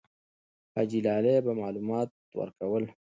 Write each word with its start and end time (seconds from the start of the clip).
حاجي 0.75 0.99
لالی 1.05 1.35
به 1.45 1.51
معلومات 1.61 2.09
ورکول. 2.39 2.85